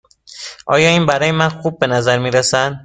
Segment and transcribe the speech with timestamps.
[0.65, 2.71] آیا این برای من خوب به نظر می رسد؟